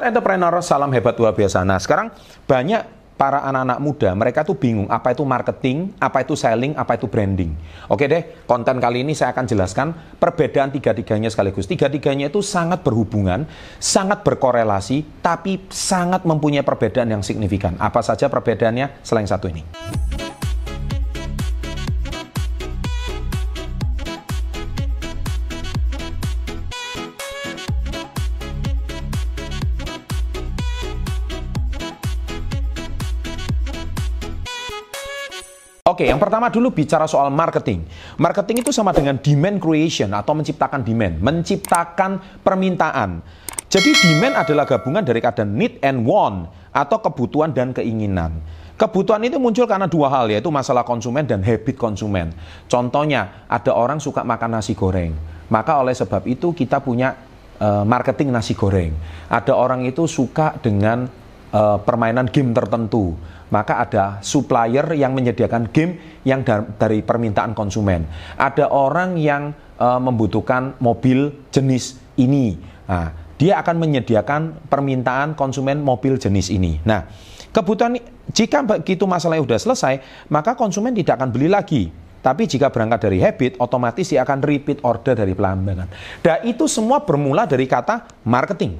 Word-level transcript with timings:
Sobat 0.00 0.16
entrepreneur, 0.16 0.64
salam 0.64 0.88
hebat 0.96 1.12
luar 1.20 1.36
biasa. 1.36 1.60
Nah, 1.60 1.76
sekarang 1.76 2.08
banyak 2.48 2.88
para 3.20 3.44
anak-anak 3.44 3.78
muda, 3.84 4.08
mereka 4.16 4.40
tuh 4.48 4.56
bingung 4.56 4.88
apa 4.88 5.12
itu 5.12 5.28
marketing, 5.28 5.92
apa 6.00 6.24
itu 6.24 6.32
selling, 6.32 6.72
apa 6.72 6.96
itu 6.96 7.04
branding. 7.04 7.52
Oke 7.92 8.08
deh, 8.08 8.48
konten 8.48 8.80
kali 8.80 9.04
ini 9.04 9.12
saya 9.12 9.36
akan 9.36 9.44
jelaskan 9.44 9.92
perbedaan 10.16 10.72
tiga-tiganya 10.72 11.28
sekaligus. 11.28 11.68
Tiga-tiganya 11.68 12.32
itu 12.32 12.40
sangat 12.40 12.80
berhubungan, 12.80 13.44
sangat 13.76 14.24
berkorelasi, 14.24 15.20
tapi 15.20 15.68
sangat 15.68 16.24
mempunyai 16.24 16.64
perbedaan 16.64 17.12
yang 17.12 17.20
signifikan. 17.20 17.76
Apa 17.76 18.00
saja 18.00 18.32
perbedaannya 18.32 19.04
selain 19.04 19.28
satu 19.28 19.52
ini? 19.52 19.60
Oke, 35.90 36.06
yang 36.06 36.22
pertama 36.22 36.46
dulu 36.54 36.70
bicara 36.70 37.10
soal 37.10 37.34
marketing. 37.34 37.82
Marketing 38.14 38.62
itu 38.62 38.70
sama 38.70 38.94
dengan 38.94 39.18
demand 39.18 39.58
creation 39.58 40.14
atau 40.14 40.38
menciptakan 40.38 40.86
demand, 40.86 41.18
menciptakan 41.18 42.40
permintaan. 42.46 43.18
Jadi 43.66 43.90
demand 43.98 44.38
adalah 44.38 44.70
gabungan 44.70 45.02
dari 45.02 45.18
kata 45.18 45.42
need 45.42 45.82
and 45.82 46.06
want 46.06 46.46
atau 46.70 47.02
kebutuhan 47.02 47.50
dan 47.50 47.74
keinginan. 47.74 48.38
Kebutuhan 48.78 49.20
itu 49.26 49.36
muncul 49.42 49.66
karena 49.66 49.90
dua 49.90 50.08
hal 50.08 50.30
yaitu 50.30 50.48
masalah 50.48 50.86
konsumen 50.86 51.26
dan 51.26 51.42
habit 51.42 51.74
konsumen. 51.74 52.30
Contohnya, 52.70 53.44
ada 53.50 53.74
orang 53.74 53.98
suka 53.98 54.22
makan 54.22 54.56
nasi 54.56 54.78
goreng. 54.78 55.12
Maka 55.50 55.82
oleh 55.82 55.92
sebab 55.92 56.22
itu 56.30 56.54
kita 56.54 56.78
punya 56.80 57.18
uh, 57.60 57.82
marketing 57.82 58.30
nasi 58.30 58.54
goreng. 58.54 58.94
Ada 59.26 59.52
orang 59.52 59.84
itu 59.84 60.06
suka 60.06 60.56
dengan 60.62 61.10
uh, 61.52 61.78
permainan 61.82 62.30
game 62.30 62.54
tertentu 62.54 63.14
maka 63.50 63.82
ada 63.82 64.04
supplier 64.22 64.86
yang 64.94 65.12
menyediakan 65.12 65.68
game 65.74 66.22
yang 66.22 66.46
dari 66.78 67.02
permintaan 67.02 67.52
konsumen. 67.52 68.06
Ada 68.38 68.70
orang 68.70 69.18
yang 69.18 69.52
uh, 69.76 69.98
membutuhkan 69.98 70.78
mobil 70.78 71.34
jenis 71.50 71.98
ini. 72.16 72.56
Nah, 72.86 73.10
dia 73.36 73.58
akan 73.58 73.76
menyediakan 73.82 74.70
permintaan 74.70 75.34
konsumen 75.34 75.82
mobil 75.82 76.16
jenis 76.16 76.48
ini. 76.48 76.78
Nah, 76.86 77.10
kebutuhan 77.50 77.98
jika 78.30 78.62
begitu 78.62 79.04
masalahnya 79.04 79.42
sudah 79.44 79.60
selesai, 79.60 79.94
maka 80.30 80.54
konsumen 80.54 80.94
tidak 80.94 81.18
akan 81.18 81.34
beli 81.34 81.50
lagi. 81.50 81.90
Tapi 82.20 82.44
jika 82.44 82.68
berangkat 82.68 83.08
dari 83.08 83.16
habit, 83.24 83.56
otomatis 83.56 84.04
dia 84.12 84.20
akan 84.20 84.44
repeat 84.44 84.84
order 84.84 85.16
dari 85.16 85.32
pelanggan. 85.32 85.88
Dan 86.20 86.38
itu 86.44 86.68
semua 86.68 87.00
bermula 87.00 87.48
dari 87.48 87.64
kata 87.64 88.04
marketing, 88.28 88.76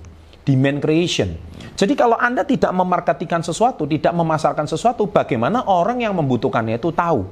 demand 0.50 0.82
creation. 0.82 1.38
Jadi 1.78 1.94
kalau 1.94 2.18
Anda 2.18 2.42
tidak 2.42 2.74
memarketikan 2.74 3.46
sesuatu, 3.46 3.86
tidak 3.86 4.10
memasarkan 4.10 4.66
sesuatu, 4.66 5.06
bagaimana 5.06 5.62
orang 5.70 6.02
yang 6.02 6.18
membutuhkannya 6.18 6.82
itu 6.82 6.90
tahu? 6.90 7.30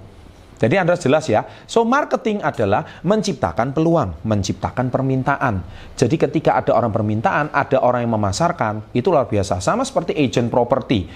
Jadi 0.59 0.75
Anda 0.75 0.95
jelas 0.99 1.27
ya. 1.27 1.47
So 1.67 1.87
marketing 1.87 2.43
adalah 2.43 3.03
menciptakan 3.03 3.75
peluang, 3.75 4.23
menciptakan 4.27 4.91
permintaan. 4.91 5.63
Jadi 5.95 6.17
ketika 6.19 6.59
ada 6.59 6.75
orang 6.75 6.91
permintaan, 6.91 7.51
ada 7.55 7.79
orang 7.83 8.07
yang 8.07 8.15
memasarkan, 8.15 8.95
itu 8.95 9.11
luar 9.11 9.27
biasa. 9.31 9.63
Sama 9.63 9.87
seperti 9.87 10.15
agent 10.19 10.51
property. 10.51 11.07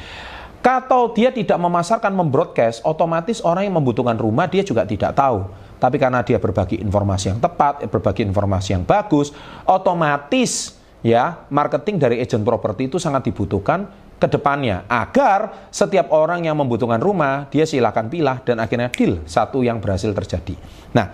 Kalau 0.62 1.10
dia 1.10 1.34
tidak 1.34 1.58
memasarkan, 1.58 2.14
membroadcast, 2.14 2.86
otomatis 2.86 3.42
orang 3.42 3.66
yang 3.66 3.74
membutuhkan 3.82 4.14
rumah 4.14 4.46
dia 4.46 4.62
juga 4.62 4.86
tidak 4.86 5.18
tahu. 5.18 5.50
Tapi 5.82 5.98
karena 5.98 6.22
dia 6.22 6.38
berbagi 6.38 6.78
informasi 6.78 7.34
yang 7.34 7.42
tepat, 7.42 7.82
berbagi 7.90 8.22
informasi 8.22 8.78
yang 8.78 8.86
bagus, 8.86 9.34
otomatis 9.66 10.78
ya 11.02 11.44
marketing 11.50 11.98
dari 11.98 12.16
agent 12.22 12.46
properti 12.46 12.88
itu 12.88 12.96
sangat 12.96 13.28
dibutuhkan 13.28 13.90
ke 14.22 14.30
depannya 14.30 14.86
agar 14.86 15.66
setiap 15.74 16.14
orang 16.14 16.46
yang 16.46 16.54
membutuhkan 16.54 17.02
rumah 17.02 17.50
dia 17.50 17.66
silakan 17.66 18.06
pilih 18.06 18.38
dan 18.46 18.62
akhirnya 18.62 18.86
deal 18.94 19.18
satu 19.26 19.66
yang 19.66 19.82
berhasil 19.82 20.14
terjadi. 20.14 20.54
Nah, 20.94 21.10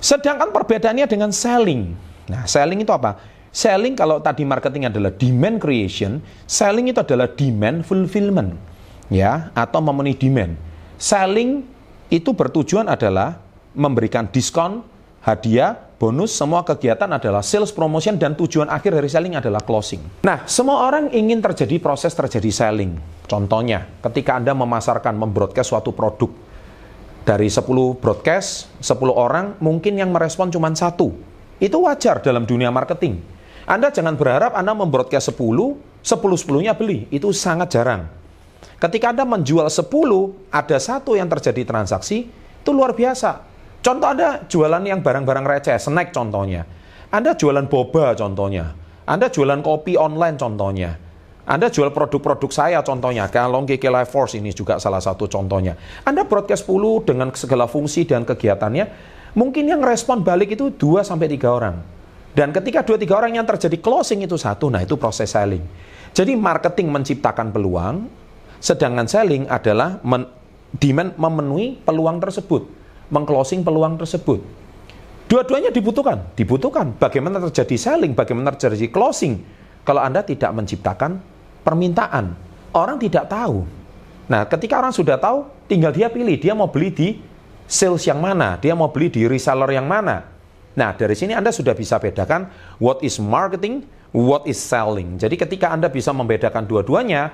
sedangkan 0.00 0.48
perbedaannya 0.48 1.04
dengan 1.04 1.30
selling. 1.36 1.92
Nah, 2.32 2.48
selling 2.48 2.80
itu 2.80 2.92
apa? 2.96 3.20
Selling 3.52 3.92
kalau 3.98 4.22
tadi 4.24 4.46
marketing 4.48 4.88
adalah 4.88 5.12
demand 5.12 5.60
creation, 5.60 6.24
selling 6.48 6.88
itu 6.88 7.02
adalah 7.04 7.28
demand 7.28 7.84
fulfillment. 7.84 8.56
Ya, 9.10 9.50
atau 9.58 9.82
memenuhi 9.82 10.14
demand. 10.14 10.54
Selling 10.94 11.66
itu 12.14 12.30
bertujuan 12.30 12.86
adalah 12.86 13.42
memberikan 13.74 14.30
diskon, 14.30 14.86
hadiah, 15.18 15.89
bonus, 16.00 16.32
semua 16.32 16.64
kegiatan 16.64 17.12
adalah 17.12 17.44
sales 17.44 17.68
promotion 17.68 18.16
dan 18.16 18.32
tujuan 18.32 18.72
akhir 18.72 18.96
dari 18.96 19.12
selling 19.12 19.36
adalah 19.36 19.60
closing. 19.60 20.00
Nah, 20.24 20.48
semua 20.48 20.88
orang 20.88 21.12
ingin 21.12 21.44
terjadi 21.44 21.76
proses 21.76 22.16
terjadi 22.16 22.48
selling. 22.48 22.96
Contohnya, 23.28 23.84
ketika 24.00 24.40
Anda 24.40 24.56
memasarkan, 24.56 25.12
membroadcast 25.12 25.76
suatu 25.76 25.92
produk, 25.92 26.32
dari 27.20 27.52
10 27.52 28.00
broadcast, 28.00 28.72
10 28.80 29.12
orang, 29.12 29.60
mungkin 29.60 30.00
yang 30.00 30.08
merespon 30.08 30.48
cuma 30.48 30.72
satu. 30.72 31.12
Itu 31.60 31.84
wajar 31.84 32.24
dalam 32.24 32.48
dunia 32.48 32.72
marketing. 32.72 33.20
Anda 33.68 33.92
jangan 33.92 34.16
berharap 34.16 34.56
Anda 34.56 34.72
membroadcast 34.72 35.36
10, 35.36 35.76
10-10-nya 36.00 36.72
beli. 36.80 37.12
Itu 37.12 37.28
sangat 37.36 37.76
jarang. 37.76 38.08
Ketika 38.80 39.12
Anda 39.12 39.28
menjual 39.28 39.68
10, 39.68 39.84
ada 40.48 40.76
satu 40.80 41.12
yang 41.12 41.28
terjadi 41.28 41.68
transaksi, 41.68 42.32
itu 42.32 42.70
luar 42.72 42.96
biasa 42.96 43.49
Contoh 43.80 44.08
Anda 44.12 44.44
jualan 44.44 44.84
yang 44.84 45.00
barang-barang 45.00 45.46
receh, 45.48 45.80
snack 45.80 46.12
contohnya. 46.12 46.68
Anda 47.08 47.32
jualan 47.32 47.64
boba 47.64 48.12
contohnya. 48.12 48.76
Anda 49.08 49.32
jualan 49.32 49.64
kopi 49.64 49.96
online 49.96 50.36
contohnya. 50.36 51.00
Anda 51.48 51.66
jual 51.66 51.90
produk-produk 51.90 52.52
saya 52.52 52.78
contohnya, 52.84 53.26
Kalong 53.26 53.66
GK 53.66 53.90
Life 53.90 54.12
Force 54.14 54.38
ini 54.38 54.54
juga 54.54 54.78
salah 54.78 55.02
satu 55.02 55.26
contohnya. 55.26 55.74
Anda 56.06 56.22
broadcast 56.22 56.68
10 56.68 57.08
dengan 57.08 57.34
segala 57.34 57.66
fungsi 57.66 58.06
dan 58.06 58.22
kegiatannya, 58.22 58.86
mungkin 59.34 59.66
yang 59.66 59.82
respon 59.82 60.22
balik 60.22 60.54
itu 60.54 60.70
2 60.70 61.02
sampai 61.02 61.26
3 61.26 61.50
orang. 61.50 61.76
Dan 62.30 62.54
ketika 62.54 62.86
2 62.86 63.02
3 63.02 63.18
orang 63.18 63.32
yang 63.34 63.48
terjadi 63.48 63.82
closing 63.82 64.22
itu 64.22 64.38
satu, 64.38 64.70
nah 64.70 64.84
itu 64.84 64.94
proses 64.94 65.26
selling. 65.32 65.64
Jadi 66.14 66.38
marketing 66.38 66.92
menciptakan 66.94 67.50
peluang, 67.50 68.06
sedangkan 68.62 69.10
selling 69.10 69.50
adalah 69.50 69.98
men 70.06 70.30
demand 70.78 71.18
memenuhi 71.18 71.82
peluang 71.82 72.22
tersebut 72.22 72.79
mengclosing 73.10 73.66
peluang 73.66 73.98
tersebut. 73.98 74.40
Dua-duanya 75.30 75.70
dibutuhkan, 75.70 76.26
dibutuhkan. 76.34 76.90
Bagaimana 76.98 77.38
terjadi 77.50 77.76
selling, 77.78 78.18
bagaimana 78.18 78.50
terjadi 78.54 78.90
closing. 78.90 79.38
Kalau 79.86 80.02
Anda 80.02 80.26
tidak 80.26 80.50
menciptakan 80.50 81.22
permintaan, 81.62 82.34
orang 82.74 82.98
tidak 82.98 83.30
tahu. 83.30 83.62
Nah, 84.26 84.46
ketika 84.46 84.82
orang 84.82 84.94
sudah 84.94 85.18
tahu, 85.18 85.46
tinggal 85.70 85.94
dia 85.94 86.10
pilih, 86.10 86.34
dia 86.38 86.54
mau 86.54 86.70
beli 86.70 86.90
di 86.90 87.08
sales 87.70 88.02
yang 88.06 88.18
mana, 88.18 88.58
dia 88.58 88.74
mau 88.74 88.90
beli 88.90 89.10
di 89.10 89.26
reseller 89.30 89.70
yang 89.70 89.86
mana. 89.86 90.26
Nah, 90.74 90.94
dari 90.94 91.14
sini 91.14 91.34
Anda 91.34 91.50
sudah 91.54 91.74
bisa 91.74 91.98
bedakan 91.98 92.50
what 92.82 93.02
is 93.02 93.18
marketing, 93.18 93.86
what 94.10 94.46
is 94.46 94.58
selling. 94.58 95.18
Jadi 95.18 95.38
ketika 95.38 95.70
Anda 95.70 95.90
bisa 95.90 96.10
membedakan 96.10 96.66
dua-duanya, 96.66 97.30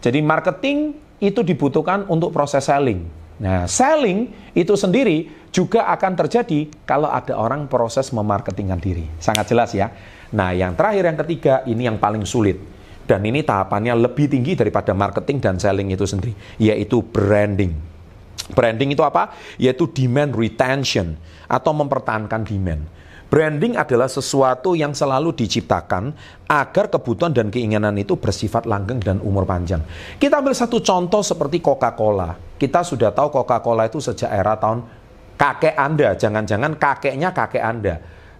jadi 0.00 0.20
marketing 0.20 0.96
itu 1.20 1.40
dibutuhkan 1.40 2.04
untuk 2.08 2.32
proses 2.32 2.64
selling. 2.68 3.23
Nah, 3.42 3.66
selling 3.66 4.30
itu 4.54 4.74
sendiri 4.78 5.48
juga 5.54 5.86
akan 5.90 6.12
terjadi 6.18 6.66
kalau 6.86 7.10
ada 7.10 7.34
orang 7.34 7.66
proses 7.70 8.10
memarketingkan 8.10 8.78
diri. 8.78 9.06
Sangat 9.18 9.50
jelas 9.50 9.70
ya. 9.74 9.90
Nah, 10.34 10.50
yang 10.50 10.74
terakhir 10.74 11.06
yang 11.06 11.18
ketiga 11.22 11.54
ini 11.66 11.86
yang 11.86 11.98
paling 11.98 12.26
sulit. 12.26 12.58
Dan 13.04 13.20
ini 13.20 13.44
tahapannya 13.44 13.92
lebih 14.00 14.32
tinggi 14.32 14.56
daripada 14.56 14.96
marketing 14.96 15.36
dan 15.36 15.60
selling 15.60 15.92
itu 15.92 16.08
sendiri, 16.08 16.32
yaitu 16.56 17.04
branding. 17.04 17.76
Branding 18.56 18.96
itu 18.96 19.04
apa? 19.04 19.36
Yaitu 19.60 19.92
demand 19.92 20.32
retention 20.32 21.12
atau 21.44 21.72
mempertahankan 21.76 22.48
demand. 22.48 22.82
Branding 23.24 23.74
adalah 23.74 24.06
sesuatu 24.06 24.76
yang 24.76 24.92
selalu 24.92 25.34
diciptakan 25.34 26.12
agar 26.46 26.86
kebutuhan 26.92 27.32
dan 27.32 27.48
keinginan 27.50 27.96
itu 27.96 28.14
bersifat 28.14 28.68
langgeng 28.68 29.00
dan 29.00 29.18
umur 29.24 29.48
panjang. 29.48 29.82
Kita 30.20 30.38
ambil 30.38 30.54
satu 30.54 30.78
contoh 30.78 31.24
seperti 31.24 31.58
Coca-Cola. 31.58 32.36
Kita 32.54 32.84
sudah 32.84 33.10
tahu 33.10 33.32
Coca-Cola 33.32 33.88
itu 33.88 33.98
sejak 33.98 34.30
era 34.30 34.54
tahun 34.54 34.86
kakek 35.34 35.74
Anda, 35.74 36.14
jangan-jangan 36.14 36.78
kakeknya 36.78 37.34
kakek 37.34 37.64
Anda. 37.64 37.94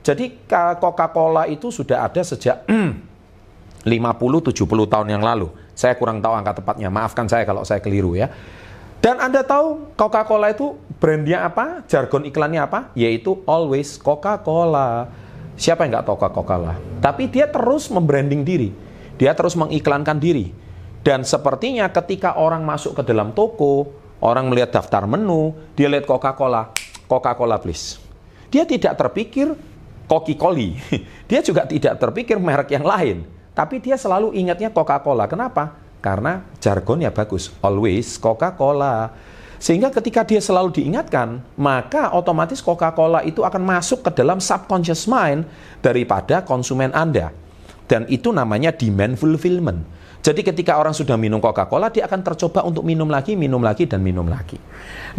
Jadi 0.04 0.46
Coca-Cola 0.78 1.48
itu 1.48 1.72
sudah 1.72 2.04
ada 2.04 2.20
sejak 2.20 2.68
50-70 3.88 4.52
tahun 4.64 5.08
yang 5.10 5.24
lalu. 5.24 5.48
Saya 5.74 5.98
kurang 5.98 6.22
tahu 6.22 6.32
angka 6.36 6.62
tepatnya, 6.62 6.92
maafkan 6.92 7.26
saya 7.26 7.42
kalau 7.42 7.66
saya 7.66 7.82
keliru 7.82 8.14
ya. 8.14 8.30
Dan 9.04 9.20
Anda 9.20 9.44
tahu 9.44 9.96
Coca-Cola 9.98 10.54
itu 10.54 10.76
brandnya 11.04 11.44
apa? 11.44 11.84
Jargon 11.84 12.24
iklannya 12.24 12.64
apa? 12.64 12.88
Yaitu 12.96 13.44
always 13.44 14.00
Coca-Cola. 14.00 15.12
Siapa 15.52 15.84
yang 15.84 16.00
nggak 16.00 16.08
tahu 16.08 16.16
Coca-Cola? 16.16 16.80
Tapi 17.04 17.28
dia 17.28 17.44
terus 17.44 17.92
membranding 17.92 18.40
diri. 18.40 18.72
Dia 19.20 19.36
terus 19.36 19.52
mengiklankan 19.52 20.16
diri. 20.16 20.56
Dan 21.04 21.20
sepertinya 21.28 21.92
ketika 21.92 22.40
orang 22.40 22.64
masuk 22.64 22.96
ke 22.96 23.02
dalam 23.04 23.36
toko, 23.36 23.92
orang 24.24 24.48
melihat 24.48 24.80
daftar 24.80 25.04
menu, 25.04 25.52
dia 25.76 25.92
lihat 25.92 26.08
Coca-Cola, 26.08 26.72
Coca-Cola 27.04 27.60
please. 27.60 28.00
Dia 28.48 28.64
tidak 28.64 28.96
terpikir 28.96 29.52
Coca-Cola. 30.08 30.72
Dia 31.28 31.44
juga 31.44 31.68
tidak 31.68 32.00
terpikir 32.00 32.40
merek 32.40 32.72
yang 32.72 32.84
lain. 32.88 33.28
tapi 33.54 33.78
dia 33.78 33.94
selalu 33.94 34.34
ingatnya 34.34 34.66
Coca-Cola. 34.72 35.30
Kenapa? 35.30 35.78
Karena 36.02 36.42
jargonnya 36.58 37.14
bagus, 37.14 37.54
always 37.62 38.18
Coca-Cola. 38.18 39.14
Sehingga 39.64 39.88
ketika 39.88 40.28
dia 40.28 40.44
selalu 40.44 40.76
diingatkan, 40.76 41.40
maka 41.56 42.12
otomatis 42.12 42.60
Coca-Cola 42.60 43.24
itu 43.24 43.40
akan 43.40 43.64
masuk 43.64 44.04
ke 44.04 44.12
dalam 44.12 44.36
subconscious 44.36 45.08
mind 45.08 45.48
daripada 45.80 46.44
konsumen 46.44 46.92
Anda. 46.92 47.32
Dan 47.88 48.04
itu 48.12 48.28
namanya 48.28 48.76
demand 48.76 49.16
fulfillment. 49.16 50.04
Jadi 50.24 50.40
ketika 50.40 50.76
orang 50.76 50.92
sudah 50.92 51.16
minum 51.16 51.40
Coca-Cola, 51.40 51.88
dia 51.88 52.04
akan 52.08 52.20
tercoba 52.24 52.64
untuk 52.64 52.84
minum 52.84 53.08
lagi, 53.08 53.36
minum 53.36 53.60
lagi, 53.60 53.88
dan 53.88 54.04
minum 54.04 54.24
lagi. 54.24 54.56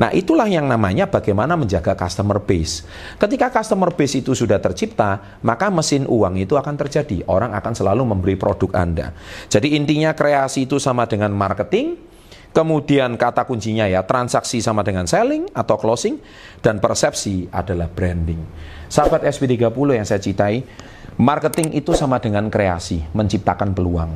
Nah 0.01 0.09
itulah 0.13 0.49
yang 0.49 0.65
namanya 0.69 1.09
bagaimana 1.09 1.53
menjaga 1.53 1.93
customer 1.93 2.41
base. 2.41 2.85
Ketika 3.17 3.49
customer 3.49 3.93
base 3.93 4.21
itu 4.21 4.37
sudah 4.37 4.61
tercipta, 4.61 5.41
maka 5.41 5.69
mesin 5.69 6.05
uang 6.05 6.41
itu 6.41 6.57
akan 6.57 6.73
terjadi. 6.77 7.21
Orang 7.29 7.53
akan 7.53 7.73
selalu 7.73 8.01
membeli 8.01 8.33
produk 8.37 8.73
Anda. 8.77 9.13
Jadi 9.49 9.77
intinya 9.77 10.13
kreasi 10.13 10.65
itu 10.69 10.81
sama 10.81 11.05
dengan 11.05 11.33
marketing, 11.33 11.97
kemudian 12.55 13.19
kata 13.19 13.43
kuncinya 13.43 13.83
ya 13.83 14.07
transaksi 14.07 14.63
sama 14.63 14.79
dengan 14.79 15.03
selling 15.03 15.51
atau 15.51 15.75
closing, 15.75 16.23
dan 16.63 16.79
persepsi 16.79 17.51
adalah 17.51 17.91
branding. 17.91 18.39
Sahabat 18.87 19.27
SP30 19.27 19.75
yang 19.91 20.07
saya 20.07 20.23
citai, 20.23 20.63
marketing 21.19 21.75
itu 21.75 21.91
sama 21.91 22.23
dengan 22.23 22.47
kreasi, 22.47 23.03
menciptakan 23.11 23.75
peluang. 23.75 24.15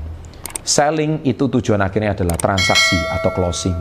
Selling 0.63 1.27
itu 1.27 1.51
tujuan 1.51 1.83
akhirnya 1.83 2.15
adalah 2.15 2.39
transaksi 2.39 2.95
atau 3.19 3.36
closing. 3.36 3.75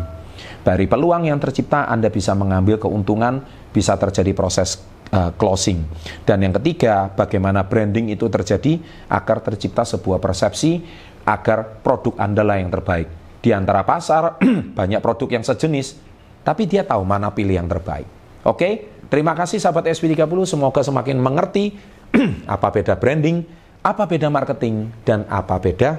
Dari 0.66 0.90
peluang 0.90 1.30
yang 1.30 1.38
tercipta, 1.38 1.86
Anda 1.86 2.10
bisa 2.10 2.34
mengambil 2.34 2.82
keuntungan, 2.82 3.46
bisa 3.70 3.94
terjadi 3.94 4.34
proses 4.34 4.82
uh, 5.14 5.30
closing. 5.38 5.86
Dan 6.26 6.42
yang 6.42 6.54
ketiga, 6.58 7.08
bagaimana 7.14 7.62
branding 7.64 8.10
itu 8.10 8.26
terjadi 8.26 8.80
agar 9.06 9.38
tercipta 9.40 9.86
sebuah 9.86 10.18
persepsi 10.18 10.82
agar 11.28 11.84
produk 11.84 12.16
Anda 12.18 12.42
lah 12.42 12.56
yang 12.58 12.72
terbaik. 12.72 13.27
Di 13.48 13.56
antara 13.56 13.80
pasar, 13.80 14.36
banyak 14.76 15.00
produk 15.00 15.40
yang 15.40 15.44
sejenis, 15.48 15.96
tapi 16.44 16.68
dia 16.68 16.84
tahu 16.84 17.00
mana 17.00 17.32
pilih 17.32 17.56
yang 17.56 17.64
terbaik. 17.64 18.04
Oke, 18.44 19.00
terima 19.08 19.32
kasih 19.32 19.56
sahabat 19.56 19.88
SP30, 19.88 20.28
semoga 20.44 20.84
semakin 20.84 21.16
mengerti 21.16 21.72
apa 22.44 22.68
beda 22.68 23.00
branding, 23.00 23.48
apa 23.80 24.04
beda 24.04 24.28
marketing, 24.28 24.92
dan 25.00 25.24
apa 25.32 25.56
beda 25.56 25.96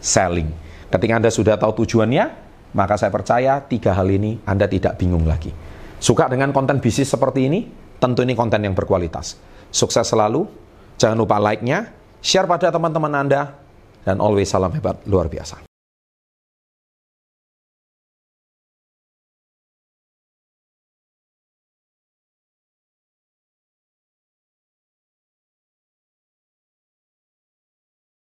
selling. 0.00 0.48
Ketika 0.88 1.12
Anda 1.20 1.28
sudah 1.28 1.60
tahu 1.60 1.84
tujuannya, 1.84 2.32
maka 2.72 2.96
saya 2.96 3.12
percaya 3.12 3.60
tiga 3.60 3.92
hal 3.92 4.08
ini 4.08 4.40
Anda 4.48 4.64
tidak 4.64 4.96
bingung 4.96 5.28
lagi. 5.28 5.52
Suka 6.00 6.32
dengan 6.32 6.48
konten 6.48 6.80
bisnis 6.80 7.12
seperti 7.12 7.44
ini? 7.44 7.60
Tentu 8.00 8.24
ini 8.24 8.32
konten 8.32 8.64
yang 8.64 8.72
berkualitas. 8.72 9.36
Sukses 9.68 10.08
selalu, 10.08 10.48
jangan 10.96 11.20
lupa 11.20 11.36
like-nya, 11.36 11.92
share 12.24 12.48
pada 12.48 12.72
teman-teman 12.72 13.12
Anda, 13.12 13.52
dan 14.00 14.16
always 14.16 14.48
salam 14.48 14.72
hebat 14.72 15.04
luar 15.04 15.28
biasa. 15.28 15.73